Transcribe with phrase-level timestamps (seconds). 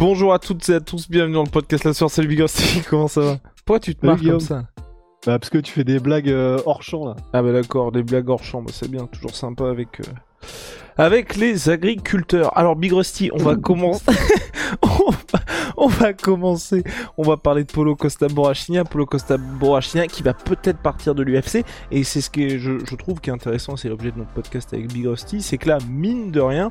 [0.00, 2.80] Bonjour à toutes et à tous, bienvenue dans le podcast La Soeur, salut Big Rusty,
[2.88, 3.36] comment ça va
[3.66, 4.64] Pourquoi tu te marres comme ça
[5.26, 7.16] Bah parce que tu fais des blagues euh, hors champ là.
[7.34, 10.00] Ah bah d'accord, des blagues hors champ, bah c'est bien, toujours sympa avec...
[10.00, 10.46] euh,
[10.96, 12.56] Avec les agriculteurs.
[12.56, 14.02] Alors Big Rusty, on va commencer...
[14.82, 15.40] on, va...
[15.76, 16.82] on va commencer,
[17.18, 21.22] on va parler de Polo Costa Borrachina, Polo Costa Borrachina qui va peut-être partir de
[21.22, 24.30] l'UFC, et c'est ce que je, je trouve qui est intéressant, c'est l'objet de notre
[24.30, 26.70] podcast avec Big Rusty, c'est que là, mine de rien,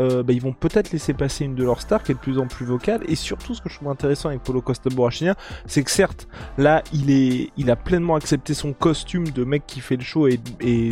[0.00, 2.38] euh, bah, ils vont peut-être laisser passer une de leurs stars qui est de plus
[2.38, 5.82] en plus vocale, et surtout ce que je trouve intéressant avec Polo Costa Borrachina, c'est
[5.82, 6.26] que certes,
[6.58, 10.26] là, il, est, il a pleinement accepté son costume de mec qui fait le show
[10.26, 10.38] et,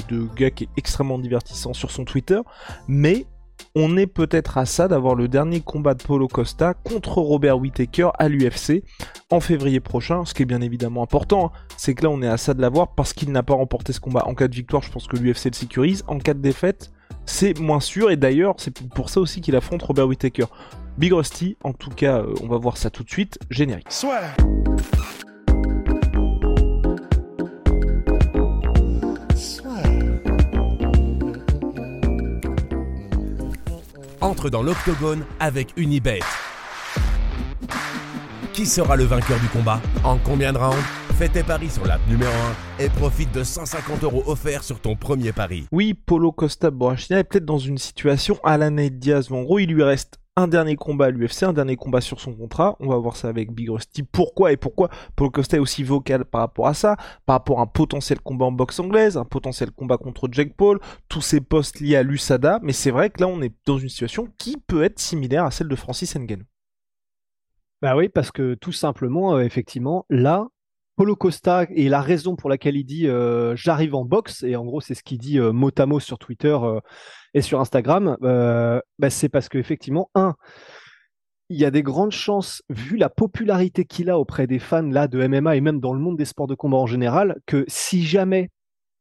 [0.08, 2.40] de gars qui est extrêmement divertissant sur son Twitter,
[2.86, 3.26] mais
[3.74, 8.10] on est peut-être à ça d'avoir le dernier combat de Polo Costa contre Robert Whittaker
[8.18, 8.84] à l'UFC
[9.30, 12.28] en février prochain, ce qui est bien évidemment important, hein, c'est que là on est
[12.28, 14.24] à ça de l'avoir parce qu'il n'a pas remporté ce combat.
[14.26, 16.92] En cas de victoire, je pense que l'UFC le sécurise, en cas de défaite,
[17.26, 20.46] c'est moins sûr, et d'ailleurs c'est pour ça aussi qu'il affronte Robert Whittaker.
[20.96, 23.86] Big Rusty, en tout cas, euh, on va voir ça tout de suite, générique.
[34.20, 36.20] entre dans l'octogone avec Unibet.
[38.52, 39.80] Qui sera le vainqueur du combat?
[40.04, 40.97] En combien de rounds?
[41.18, 42.30] Fais tes paris sur l'app numéro
[42.78, 45.66] 1 et profite de 150 euros offerts sur ton premier pari.
[45.72, 49.58] Oui, Polo Costa Borrachina est peut-être dans une situation à la Nate Diaz, en gros
[49.58, 52.76] il lui reste un dernier combat à l'UFC, un dernier combat sur son contrat.
[52.78, 54.04] On va voir ça avec Big Rusty.
[54.04, 57.62] Pourquoi et pourquoi Polo Costa est aussi vocal par rapport à ça, par rapport à
[57.62, 60.78] un potentiel combat en boxe anglaise, un potentiel combat contre Jake Paul,
[61.08, 62.60] tous ces postes liés à l'USADA.
[62.62, 65.50] Mais c'est vrai que là, on est dans une situation qui peut être similaire à
[65.50, 66.44] celle de Francis Ngannou.
[67.82, 70.46] Bah oui, parce que tout simplement, euh, effectivement, là,
[70.98, 74.64] Polo Costa et la raison pour laquelle il dit euh, j'arrive en boxe, et en
[74.64, 76.80] gros c'est ce qu'il dit euh, mot à mot sur Twitter euh,
[77.34, 80.34] et sur Instagram, bah, c'est parce qu'effectivement, un,
[81.50, 85.06] il y a des grandes chances, vu la popularité qu'il a auprès des fans là
[85.06, 88.04] de MMA et même dans le monde des sports de combat en général, que si
[88.04, 88.50] jamais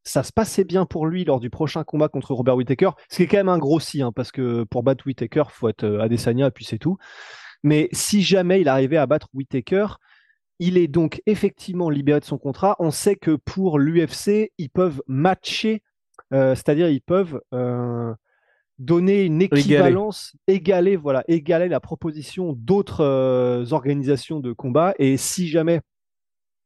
[0.04, 3.22] ça se passait bien pour lui lors du prochain combat contre Robert Whittaker, ce qui
[3.24, 6.46] est quand même un gros si, hein, parce que pour battre Whittaker, faut être Adesanya,
[6.46, 6.96] et puis c'est tout.
[7.64, 9.96] Mais si jamais il arrivait à battre Whittaker,
[10.58, 12.76] il est donc effectivement libéré de son contrat.
[12.78, 15.82] On sait que pour l'UFC, ils peuvent matcher,
[16.32, 18.12] euh, c'est-à-dire ils peuvent euh,
[18.78, 20.96] donner une équivalence, égaler.
[20.96, 24.94] voilà, égaler la proposition d'autres euh, organisations de combat.
[24.98, 25.80] Et si jamais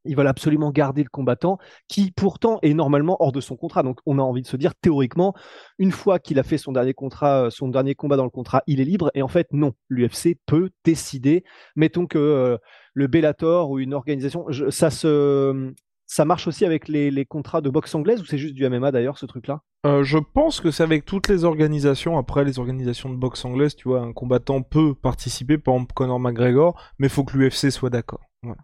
[0.05, 1.59] ils veulent absolument garder le combattant,
[1.89, 3.83] qui pourtant est normalement hors de son contrat.
[3.83, 5.35] Donc on a envie de se dire théoriquement,
[5.79, 8.81] une fois qu'il a fait son dernier contrat, son dernier combat dans le contrat, il
[8.81, 9.11] est libre.
[9.15, 11.45] Et en fait non, l'UFC peut décider.
[11.77, 12.59] Mettons que euh,
[12.95, 15.73] le Bellator ou une organisation, ça se,
[16.13, 19.17] ça marche aussi avec les, contrats de boxe anglaise ou c'est juste du MMA d'ailleurs
[19.17, 19.63] ce truc-là?
[19.87, 22.19] Euh, je pense que c'est avec toutes les organisations.
[22.19, 26.21] Après, les organisations de boxe anglaise, tu vois, un combattant peut participer, par exemple Conor
[26.21, 28.21] McGregor, mais faut que l'UFC soit d'accord.
[28.43, 28.61] Voilà.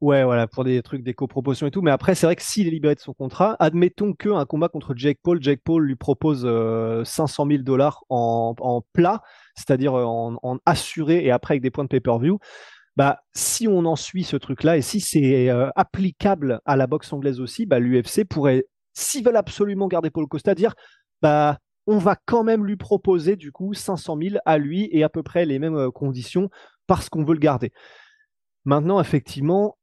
[0.00, 1.82] Ouais, voilà, pour des trucs, des copromotions et tout.
[1.82, 4.94] Mais après, c'est vrai que s'il est libéré de son contrat, admettons qu'un combat contre
[4.96, 9.22] Jake Paul, Jake Paul lui propose euh, 500 000 dollars en, plat,
[9.54, 12.38] c'est-à-dire euh, en, assuré et après avec des points de pay-per-view.
[12.96, 17.12] Bah, si on en suit ce truc-là et si c'est euh, applicable à la boxe
[17.12, 20.74] anglaise aussi, bah, l'UFC pourrait, s'ils veulent absolument garder Paul Costa, dire
[21.20, 25.08] bah, on va quand même lui proposer du coup 500 000 à lui et à
[25.08, 26.50] peu près les mêmes euh, conditions
[26.86, 27.72] parce qu'on veut le garder.
[28.64, 29.76] Maintenant, effectivement,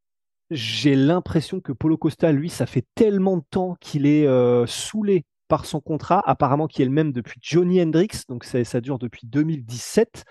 [0.49, 5.25] j'ai l'impression que Polo Costa, lui, ça fait tellement de temps qu'il est euh, saoulé
[5.47, 9.27] par son contrat, apparemment qui est le même depuis Johnny Hendrix, donc ça, dure depuis
[9.27, 10.25] 2017.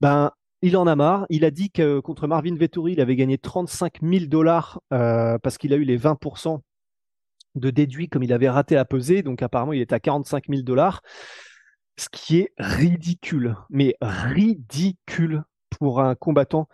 [0.00, 0.30] Ben,
[0.62, 1.26] il en a marre.
[1.30, 5.58] Il a dit que contre Marvin Vettori, il avait gagné 35 000 dollars euh, parce
[5.58, 6.60] qu'il a eu les 20%
[7.54, 9.22] de déduit comme il avait raté la pesée.
[9.22, 11.02] Donc apparemment, il est à 45 000 dollars,
[11.96, 15.42] ce qui est ridicule, mais ridicule
[15.78, 16.68] pour un combattant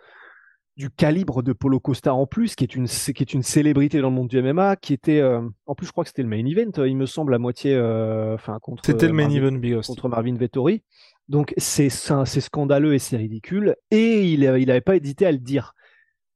[0.77, 4.09] du calibre de Polo Costa en plus, qui est une, qui est une célébrité dans
[4.09, 6.45] le monde du MMA, qui était, euh, en plus je crois que c'était le main
[6.45, 8.85] event, euh, il me semble, à moitié, euh, enfin contre.
[8.85, 10.83] C'était le main Marvin- event, Big contre Marvin Vettori.
[11.29, 13.75] Donc c'est scandaleux et c'est ridicule.
[13.89, 15.73] Et il n'avait pas hésité à le dire.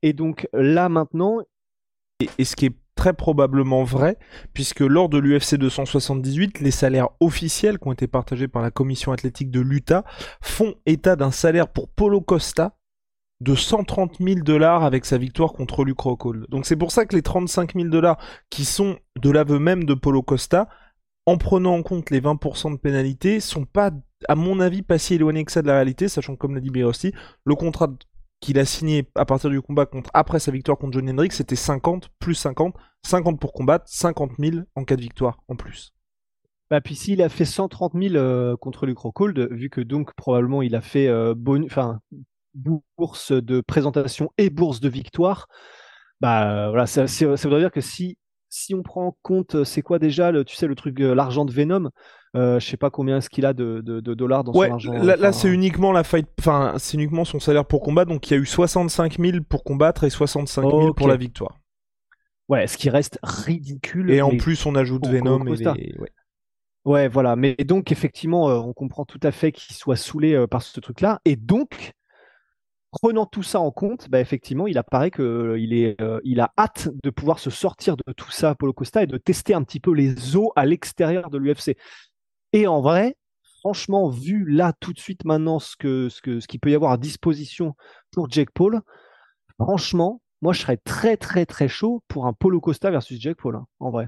[0.01, 1.39] Et donc là maintenant,
[2.21, 4.17] Et, et ce qui est très probablement vrai,
[4.53, 9.11] puisque lors de l'UFC 278, les salaires officiels qui ont été partagés par la commission
[9.11, 10.03] athlétique de l'Utah
[10.41, 12.75] font état d'un salaire pour Polo Costa
[13.41, 16.47] de 130 000 dollars avec sa victoire contre Luke Rockhold.
[16.49, 18.17] Donc c'est pour ça que les 35 000 dollars
[18.49, 20.67] qui sont de l'aveu même de Polo Costa,
[21.25, 23.91] en prenant en compte les 20% de pénalité, sont pas,
[24.27, 26.61] à mon avis, pas si éloignés que ça de la réalité, sachant que comme l'a
[26.61, 27.13] dit Birosti,
[27.45, 27.89] le contrat
[28.41, 31.55] qu'il a signé à partir du combat contre, après sa victoire contre John Hendricks, c'était
[31.55, 32.73] 50 plus 50,
[33.05, 35.93] 50 pour combattre, 50 000 en cas de victoire en plus.
[36.69, 40.61] Bah, puis s'il a fait 130 000 euh, contre Luke Rockhold, vu que donc probablement
[40.61, 41.33] il a fait euh,
[42.53, 45.47] bourse de présentation et bourse de victoire,
[46.21, 48.17] bah voilà, ça, ça, voudrait dire que si
[48.49, 51.13] si on prend en compte, euh, c'est quoi déjà, le, tu sais, le truc, euh,
[51.13, 51.89] l'argent de Venom,
[52.35, 54.91] euh, je sais pas combien est-ce qu'il a de, de, dollars dans son argent.
[54.91, 58.33] Là, là c'est uniquement la fight, enfin, c'est uniquement son salaire pour combat, donc il
[58.33, 61.57] y a eu 65 000 pour combattre et 65 000 pour la victoire.
[62.49, 64.09] Ouais, ce qui reste ridicule.
[64.09, 66.09] Et en plus, on ajoute Venom et ouais.
[66.85, 67.07] ouais.
[67.07, 67.35] voilà.
[67.35, 71.21] Mais donc, effectivement, on comprend tout à fait qu'il soit saoulé par ce truc-là.
[71.25, 71.93] Et donc,
[72.91, 77.09] prenant tout ça en compte, bah, effectivement, il apparaît qu'il euh, il a hâte de
[77.09, 80.35] pouvoir se sortir de tout ça, Polo Costa, et de tester un petit peu les
[80.35, 81.77] eaux à l'extérieur de l'UFC.
[82.53, 83.15] Et en vrai,
[83.59, 87.75] franchement, vu là tout de suite maintenant ce qu'il peut y avoir à disposition
[88.11, 88.81] pour Jake Paul,
[89.59, 93.55] franchement, moi je serais très très très chaud pour un Polo Costa versus Jake Paul,
[93.57, 94.07] hein, en vrai.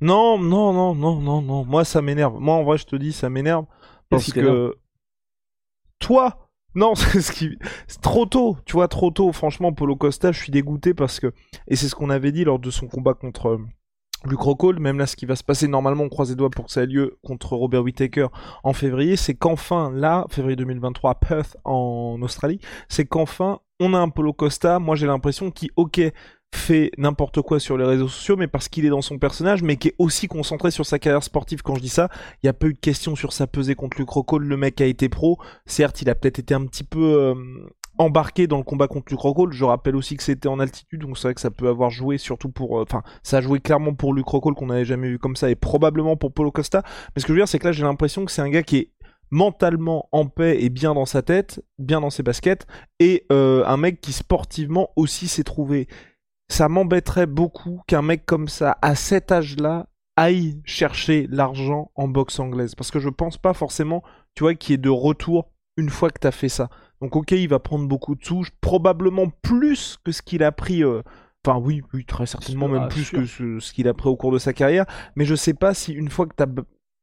[0.00, 1.64] Non, non, non, non, non, non.
[1.64, 2.38] Moi, ça m'énerve.
[2.38, 3.66] Moi, en vrai, je te dis, ça m'énerve.
[4.10, 4.74] Parce que.
[5.98, 6.40] Toi
[6.74, 7.56] Non, c'est ce qui.
[7.86, 8.56] C'est trop tôt.
[8.66, 9.32] Tu vois, trop tôt.
[9.32, 11.32] Franchement, Polo Costa, je suis dégoûté parce que.
[11.68, 13.48] Et c'est ce qu'on avait dit lors de son combat contre.
[13.48, 13.58] Euh,
[14.26, 16.64] Luke Rockhold, même là, ce qui va se passer normalement, on croise les doigts pour
[16.66, 18.28] que ça ait lieu contre Robert Whittaker
[18.62, 22.58] en février, c'est qu'enfin, là, février 2023, à Perth en Australie,
[22.88, 24.78] c'est qu'enfin, on a un Polo Costa.
[24.78, 26.00] Moi, j'ai l'impression qu'il, ok,
[26.54, 29.76] fait n'importe quoi sur les réseaux sociaux, mais parce qu'il est dans son personnage, mais
[29.76, 31.62] qui est aussi concentré sur sa carrière sportive.
[31.62, 32.08] Quand je dis ça,
[32.42, 34.46] il n'y a pas eu de question sur sa pesée contre Luke Rockhold.
[34.46, 35.38] Le mec a été pro.
[35.66, 37.34] Certes, il a peut-être été un petit peu euh,
[37.98, 39.52] embarqué dans le combat contre Luke Rockhold.
[39.52, 42.18] Je rappelle aussi que c'était en altitude, donc c'est vrai que ça peut avoir joué
[42.18, 42.78] surtout pour...
[42.78, 45.50] Euh, enfin, ça a joué clairement pour Luke Rockhold qu'on n'avait jamais vu comme ça,
[45.50, 46.82] et probablement pour Polo Costa.
[47.14, 48.62] Mais ce que je veux dire, c'est que là, j'ai l'impression que c'est un gars
[48.62, 48.90] qui est
[49.30, 52.66] mentalement en paix et bien dans sa tête, bien dans ses baskets,
[53.00, 55.88] et euh, un mec qui sportivement aussi s'est trouvé
[56.48, 59.86] ça m'embêterait beaucoup qu'un mec comme ça, à cet âge-là,
[60.16, 62.74] aille chercher l'argent en boxe anglaise.
[62.74, 64.02] Parce que je pense pas forcément,
[64.34, 66.68] tu vois, qu'il est de retour une fois que t'as fait ça.
[67.00, 70.84] Donc ok, il va prendre beaucoup de sous, probablement plus que ce qu'il a pris...
[70.84, 71.02] Euh,
[71.44, 74.32] enfin oui, oui, très certainement même plus que ce, ce qu'il a pris au cours
[74.32, 74.86] de sa carrière.
[75.16, 76.46] Mais je sais pas si une fois que t'as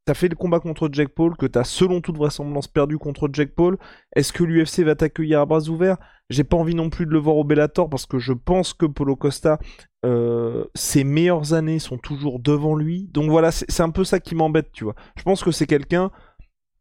[0.06, 3.54] T'as fait le combat contre Jack Paul, que t'as selon toute vraisemblance perdu contre Jack
[3.54, 3.78] Paul.
[4.16, 5.98] Est-ce que l'UFC va t'accueillir à bras ouverts?
[6.32, 8.86] J'ai pas envie non plus de le voir au Bellator parce que je pense que
[8.86, 9.60] Polo Costa,
[10.06, 13.10] euh, ses meilleures années sont toujours devant lui.
[13.12, 14.96] Donc voilà, c'est un peu ça qui m'embête, tu vois.
[15.18, 16.10] Je pense que c'est quelqu'un,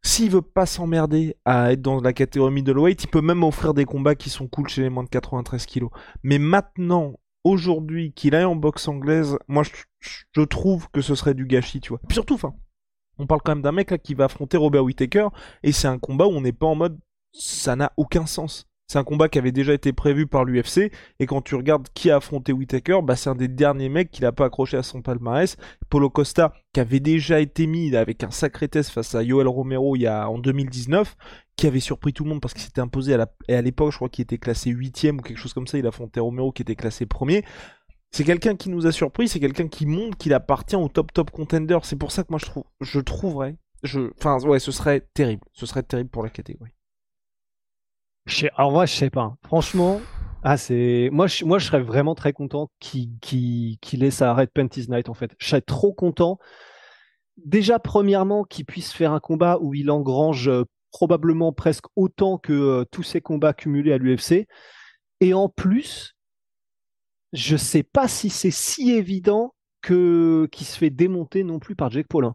[0.03, 3.85] s'il veut pas s'emmerder à être dans la catégorie middleweight, il peut même offrir des
[3.85, 5.91] combats qui sont cool chez les moins de 93 kilos.
[6.23, 7.15] Mais maintenant,
[7.45, 11.91] aujourd'hui, qu'il aille en boxe anglaise, moi je, trouve que ce serait du gâchis, tu
[11.91, 12.01] vois.
[12.11, 12.39] Surtout,
[13.19, 15.29] on parle quand même d'un mec là qui va affronter Robert Whittaker
[15.63, 16.99] et c'est un combat où on n'est pas en mode
[17.33, 18.70] ça n'a aucun sens.
[18.91, 20.91] C'est un combat qui avait déjà été prévu par l'UFC
[21.21, 24.23] et quand tu regardes qui a affronté Whittaker, bah c'est un des derniers mecs qui
[24.23, 25.57] n'a pas accroché à son palmarès.
[25.91, 29.95] Polo Costa qui avait déjà été mis avec un sacré test face à Yoel Romero
[29.95, 31.17] il en 2019
[31.55, 34.25] qui avait surpris tout le monde parce qu'il s'était imposé à l'époque, je crois qu'il
[34.25, 37.45] était classé 8 ou quelque chose comme ça, il affrontait Romero qui était classé premier.
[38.11, 41.31] C'est quelqu'un qui nous a surpris, c'est quelqu'un qui montre qu'il appartient au top top
[41.31, 41.79] contender.
[41.85, 43.55] C'est pour ça que moi je trouve, je trouverais,
[44.19, 46.73] enfin ouais, ce serait terrible, ce serait terrible pour la catégorie.
[48.31, 49.35] Je vrai, je sais pas.
[49.45, 50.01] Franchement,
[50.45, 54.51] ah c'est, moi je, moi je serais vraiment très content qu'il qu ait sa Red
[54.51, 55.35] Panties Night en fait.
[55.39, 56.39] Je serais trop content.
[57.45, 62.53] Déjà premièrement qu'il puisse faire un combat où il engrange euh, probablement presque autant que
[62.53, 64.47] euh, tous ses combats cumulés à l'UFC.
[65.21, 66.15] Et en plus,
[67.33, 71.91] je sais pas si c'est si évident que qui se fait démonter non plus par
[71.91, 72.35] Jake Paulin.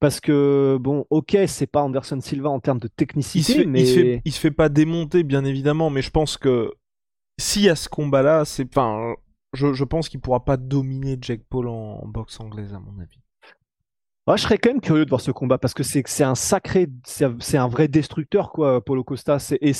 [0.00, 3.82] Parce que, bon, ok, c'est pas Anderson Silva en termes de Il technicité, fait, mais.
[3.82, 6.72] il, se fait, il se fait pas démonter, bien évidemment, mais je pense que
[7.38, 8.66] s'il y a ce combat-là, c'est.
[8.68, 9.14] Enfin,
[9.54, 12.98] je, je pense qu'il pourra pas dominer Jake Paul en, en boxe anglaise, à mon
[13.00, 13.18] avis.
[14.28, 16.86] Ouais, je serais quand même curieux de voir ce combat parce que c'est un sacré,
[17.04, 19.38] c'est un vrai destructeur, quoi, Paulo Costa.
[19.62, 19.72] Et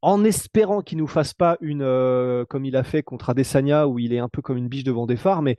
[0.00, 3.98] en espérant qu'il nous fasse pas une, euh, comme il a fait contre Adesanya, où
[3.98, 5.58] il est un peu comme une biche devant des phares, mais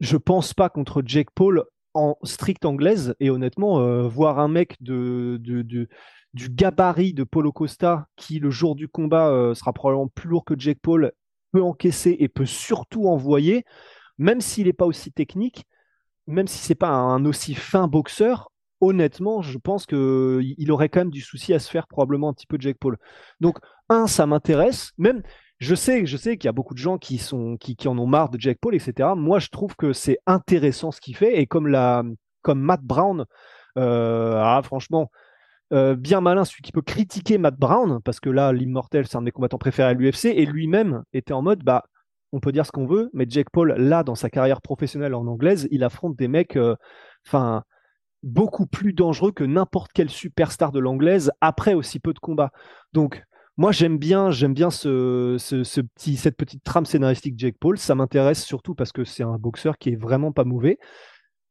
[0.00, 1.64] je pense pas contre Jake Paul
[1.94, 3.14] en strict anglaise.
[3.20, 5.88] Et honnêtement, euh, voir un mec de, du
[6.34, 10.58] gabarit de Paulo Costa, qui le jour du combat euh, sera probablement plus lourd que
[10.58, 11.12] Jake Paul,
[11.52, 13.64] peut encaisser et peut surtout envoyer,
[14.18, 15.66] même s'il n'est pas aussi technique
[16.26, 21.00] même si c'est pas un aussi fin boxeur, honnêtement, je pense que il aurait quand
[21.00, 22.98] même du souci à se faire probablement un petit peu Jake Paul.
[23.40, 23.58] Donc,
[23.88, 24.92] un, ça m'intéresse.
[24.98, 25.22] Même,
[25.62, 28.06] je sais, je sais qu'il y a beaucoup de gens qui sont, qui, en ont
[28.06, 29.10] marre de Jake Paul, etc.
[29.16, 31.40] Moi, je trouve que c'est intéressant ce qu'il fait.
[31.40, 32.02] Et comme la,
[32.42, 33.26] comme Matt Brown,
[33.78, 35.08] euh, ah, franchement,
[35.72, 39.20] euh, bien malin celui qui peut critiquer Matt Brown, parce que là, l'immortel, c'est un
[39.20, 41.84] de mes combattants préférés à l'UFC, et lui-même était en mode, bah,
[42.32, 45.28] on peut dire ce qu'on veut, mais Jake Paul, là, dans sa carrière professionnelle en
[45.28, 46.74] anglaise, il affronte des mecs, euh,
[47.24, 47.62] enfin,
[48.24, 52.50] beaucoup plus dangereux que n'importe quelle superstar de l'anglaise après aussi peu de combats.
[52.92, 53.22] Donc,
[53.58, 55.36] moi, j'aime bien, j'aime bien ce,
[55.82, 57.78] petit, cette petite trame scénaristique Jake Paul.
[57.78, 60.78] Ça m'intéresse surtout parce que c'est un boxeur qui est vraiment pas mauvais.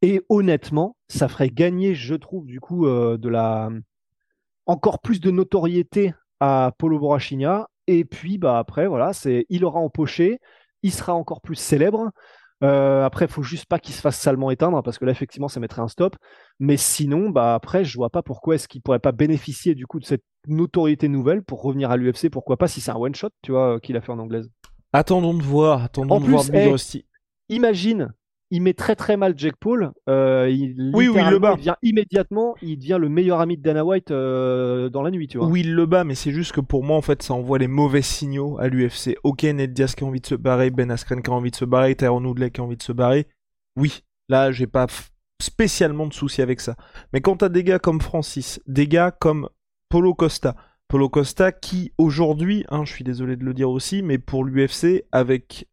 [0.02, 3.70] Et honnêtement, ça ferait gagner, je trouve, du coup, euh, de la
[4.66, 7.70] encore plus de notoriété à Polo Borrachigna.
[7.88, 10.40] Et puis, bah après, voilà, c'est il aura empoché,
[10.84, 12.12] il sera encore plus célèbre.
[12.64, 15.48] Euh, après, il faut juste pas qu'il se fasse salement éteindre parce que là, effectivement,
[15.48, 16.16] ça mettrait un stop.
[16.60, 20.00] Mais sinon, bah après, je vois pas pourquoi est-ce qu'il pourrait pas bénéficier du coup
[20.00, 22.30] de cette notoriété nouvelle pour revenir à l'UFC.
[22.30, 24.50] Pourquoi pas si c'est un one shot, tu vois, qu'il a fait en anglaise.
[24.94, 27.06] Attendons de voir, attendons En de plus, voir Big hey.
[27.50, 28.14] Imagine,
[28.52, 29.92] il met très très mal Jake Paul.
[30.10, 31.54] euh, il, Oui, oui, il le bat.
[31.54, 35.28] il devient immédiatement, il devient le meilleur ami de Dana White euh, dans la nuit,
[35.28, 35.48] tu vois.
[35.48, 37.68] Oui, il le bat, mais c'est juste que pour moi, en fait, ça envoie les
[37.68, 39.18] mauvais signaux à l'UFC.
[39.24, 41.56] Ok, Ned Diaz qui a envie de se barrer, Ben Askren qui a envie de
[41.56, 43.26] se barrer, Tyron Woodley qui a envie de se barrer.
[43.78, 44.88] Oui, là, j'ai pas
[45.42, 46.76] spécialement de soucis avec ça.
[47.14, 49.50] Mais quand t'as des gars comme Francis, des gars comme
[49.90, 50.56] Polo Costa,
[50.88, 55.06] Polo Costa qui aujourd'hui, hein, je suis désolé de le dire aussi, mais pour l'UFC,
[55.12, 55.68] avec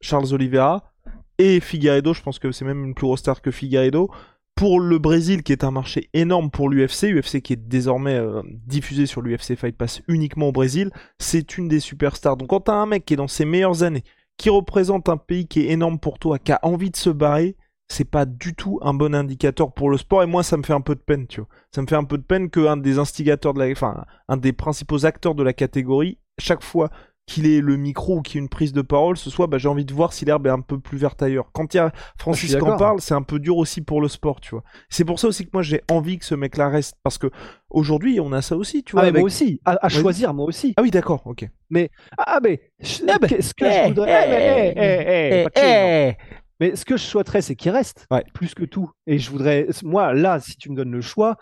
[0.00, 0.92] Charles Oliveira
[1.38, 4.10] et Figueiredo, je pense que c'est même une plus grosse star que Figueiredo,
[4.54, 8.42] pour le Brésil, qui est un marché énorme pour l'UFC, UFC qui est désormais euh,
[8.66, 10.90] diffusé sur l'UFC Fight Pass uniquement au Brésil,
[11.20, 12.36] c'est une des superstars.
[12.36, 14.02] Donc quand t'as un mec qui est dans ses meilleures années,
[14.36, 17.56] qui représente un pays qui est énorme pour toi, qui a envie de se barrer,
[17.86, 20.24] c'est pas du tout un bon indicateur pour le sport.
[20.24, 21.48] Et moi, ça me fait un peu de peine, tu vois.
[21.72, 24.52] Ça me fait un peu de peine qu'un des instigateurs de la, enfin, un des
[24.52, 26.90] principaux acteurs de la catégorie, chaque fois
[27.28, 29.58] qu'il ait le micro ou qu'il y ait une prise de parole, ce soit, bah,
[29.58, 31.50] j'ai envie de voir si l'herbe est un peu plus verte ailleurs.
[31.52, 34.00] Quand il y a Francis suis qui en parle, c'est un peu dur aussi pour
[34.00, 34.64] le sport, tu vois.
[34.88, 37.28] C'est pour ça aussi que moi j'ai envie que ce mec-là reste, parce que
[37.70, 39.02] aujourd'hui on a ça aussi, tu vois.
[39.02, 40.74] Ah, avec- moi aussi, à, choisir, moi aussi.
[40.76, 41.46] Ah oui, d'accord, ok.
[42.16, 44.10] Ah, mais je- Ah, bah, qu'est-ce que eh, je voudrais?
[44.10, 45.88] eh, Eh, mais, eh, de chill, non.
[45.88, 46.16] eh.
[46.60, 48.24] Mais ce que je souhaiterais, c'est qu'il reste, Ouais.
[48.34, 48.90] plus que tout.
[49.06, 51.36] Et je voudrais, moi, là, si tu me donnes le choix,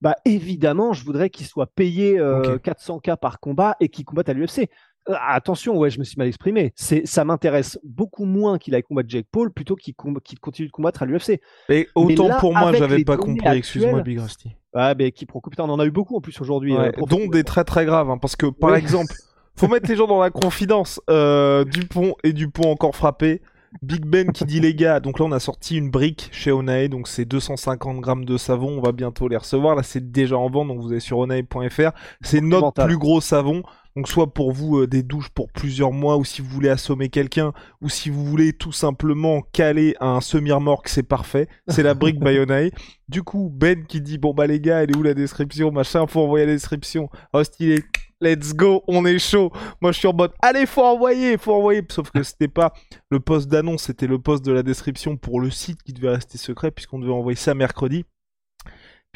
[0.00, 2.62] bah évidemment, je voudrais qu'il soit payé euh, Ok.
[2.62, 4.68] 400K par combat et qu'il combatte à l'UFC.
[5.08, 6.72] Euh, attention, ouais, je me suis mal exprimé.
[6.74, 11.02] C'est, ça m'intéresse beaucoup moins qu'il aille combattre Jake Paul plutôt qu'il, continue de combattre
[11.02, 11.40] à l'UFC.
[11.68, 14.50] Et autant là, pour moi, j'avais pas compris, excuse-moi, actuelles- Big Rusty.
[14.74, 16.74] Ah, mais qui pro- putain, on en a eu beaucoup en plus aujourd'hui.
[16.76, 18.78] Ouais, euh, dont des très très graves, hein, parce que par Oui.
[18.78, 19.14] exemple,
[19.56, 21.00] faut mettre les gens dans la confidence.
[21.08, 23.40] Euh, Dupont et Dupont encore frappé.
[23.82, 26.88] Big Ben qui dit les gars, donc là on a sorti une brique chez Onae,
[26.88, 30.48] donc c'est 250 grammes de savon, on va bientôt les recevoir, là c'est déjà en
[30.48, 31.90] vente, donc vous allez sur onae.fr,
[32.22, 33.62] c'est notre plus gros savon,
[33.96, 37.08] donc soit pour vous euh, des douches pour plusieurs mois, ou si vous voulez assommer
[37.08, 42.20] quelqu'un, ou si vous voulez tout simplement caler un semi-remorque, c'est parfait, c'est la brique
[42.24, 42.70] by Onae.
[43.08, 46.06] Du coup, Ben qui dit, bon bah les gars, elle est où la description, machin,
[46.06, 47.82] faut envoyer la description, oh stylé,
[48.20, 49.50] let's go, on est chaud,
[49.80, 52.72] moi je suis en mode, allez faut envoyer, faut envoyer, sauf que c'était pas
[53.10, 56.36] le poste d'annonce, c'était le poste de la description pour le site qui devait rester
[56.38, 58.04] secret puisqu'on devait envoyer ça mercredi.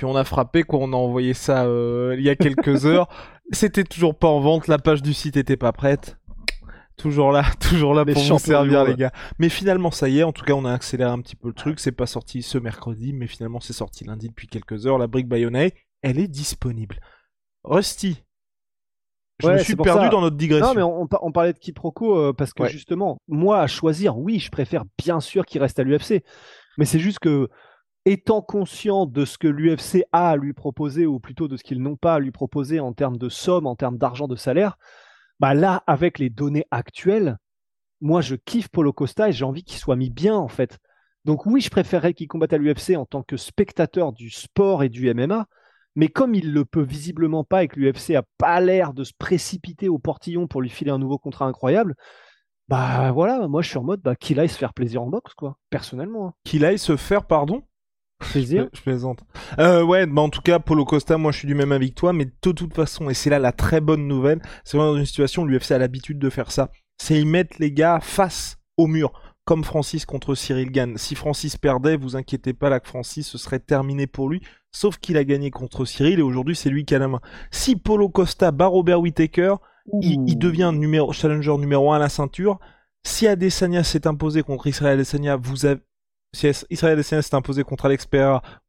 [0.00, 3.07] Puis on a frappé quoi, on a envoyé ça euh, il y a quelques heures.
[3.52, 6.16] C'était toujours pas en vente, la page du site était pas prête.
[6.97, 9.12] Toujours là, toujours là Les pour vous servir les gars.
[9.38, 11.52] Mais finalement ça y est, en tout cas on a accéléré un petit peu le
[11.54, 14.97] truc, c'est pas sorti ce mercredi, mais finalement c'est sorti lundi depuis quelques heures.
[14.97, 16.99] La brique Bayonnaise, elle est disponible.
[17.64, 18.23] Rusty,
[19.42, 20.09] je Ouais, me suis perdu ça.
[20.09, 20.69] dans notre digression.
[20.69, 22.71] Non, mais on, on par- on parlait de quiproquo euh, parce que Ouais.
[22.71, 26.25] justement, moi, à choisir, oui, je préfère bien sûr qu'il reste à l'UFC.
[26.78, 27.49] Mais c'est juste que,
[28.07, 31.83] étant conscient de ce que l'UFC a à lui proposer, ou plutôt de ce qu'ils
[31.83, 34.78] n'ont pas à lui proposer en termes de somme, en termes d'argent, de salaire,
[35.38, 37.37] bah là, avec les données actuelles,
[38.00, 40.78] moi, je kiffe Polo Costa et j'ai envie qu'il soit mis bien, en fait.
[41.25, 44.88] Donc oui, je préférerais qu'il combatte à l'UFC en tant que spectateur du sport et
[44.88, 45.47] du MMA,
[45.97, 49.12] mais comme il le peut visiblement pas et que l'UFC a pas l'air de se
[49.19, 51.95] précipiter au portillon pour lui filer un nouveau contrat incroyable,
[52.69, 55.35] bah voilà, moi je suis en mode bah, qu'il aille se faire plaisir en boxe,
[55.35, 56.28] quoi, personnellement.
[56.28, 56.35] hein.
[56.45, 57.62] Qu'il aille se faire, pardon
[58.21, 58.69] Plaisir.
[58.73, 59.21] Je plaisante.
[59.59, 61.95] Euh, ouais, bah en tout cas, Polo Costa, moi je suis du même avis que
[61.95, 64.99] toi, mais de toute façon, et c'est là la très bonne nouvelle, c'est vraiment dans
[64.99, 66.71] une situation où l'UFC a l'habitude de faire ça.
[66.99, 69.12] C'est ils mettent les gars face au mur,
[69.45, 70.97] comme Francis contre Cyril Gann.
[70.97, 74.99] Si Francis perdait, vous inquiétez pas, là que Francis, ce serait terminé pour lui, sauf
[74.99, 77.21] qu'il a gagné contre Cyril et aujourd'hui c'est lui qui a la main.
[77.50, 79.55] Si Polo Costa bat Robert Whittaker,
[80.03, 82.59] il, il devient numéro, challenger numéro 1 à la ceinture.
[83.03, 85.81] Si Adesanya s'est imposé contre Israël Adesanya, vous avez
[86.33, 88.07] Israël Adesanya s'est imposé contre Alex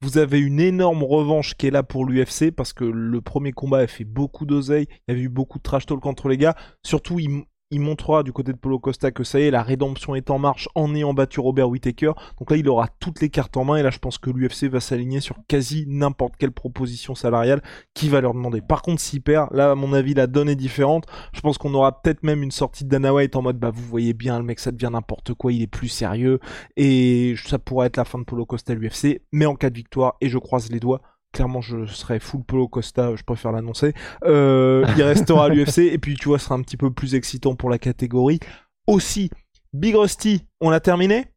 [0.01, 3.79] vous avez une énorme revanche qui est là pour l'UFC parce que le premier combat
[3.79, 6.55] a fait beaucoup d'oseille, il y avait eu beaucoup de trash talk entre les gars.
[6.83, 10.15] Surtout, il, il montrera du côté de Polo Costa que ça y est, la rédemption
[10.15, 12.11] est en marche en ayant battu Robert Whittaker.
[12.39, 14.65] Donc là, il aura toutes les cartes en main et là, je pense que l'UFC
[14.65, 17.61] va s'aligner sur quasi n'importe quelle proposition salariale
[17.93, 18.61] qui va leur demander.
[18.61, 21.05] Par contre, s'il perd, là, à mon avis, la donne est différente.
[21.33, 23.83] Je pense qu'on aura peut-être même une sortie de Dana White en mode, bah, vous
[23.83, 26.39] voyez bien, le mec, ça devient n'importe quoi, il est plus sérieux
[26.75, 29.21] et ça pourrait être la fin de Polo Costa à l'UFC.
[29.31, 31.01] Mais en cas de victoire, et je croise les doigts,
[31.31, 33.93] clairement je serai full Polo Costa, je préfère l'annoncer.
[34.23, 37.15] Euh, il restera à l'UFC et puis tu vois, ce sera un petit peu plus
[37.15, 38.39] excitant pour la catégorie.
[38.87, 39.29] Aussi,
[39.73, 41.27] Big Rusty, on l'a terminé?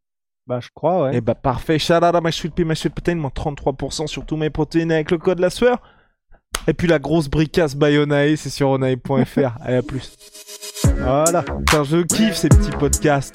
[0.46, 1.10] Bah je crois, ouais.
[1.14, 5.10] Eh bah parfait, sweet pea, my sweet protein, moins 33% sur tous mes protéines avec
[5.10, 5.80] le code la sueur.
[6.66, 9.56] Et puis la grosse bricasse Bayonae, c'est sur onae.fr.
[9.60, 10.16] Allez, à plus.
[10.98, 11.42] Voilà.
[11.42, 13.34] Putain, je kiffe ces petits podcasts.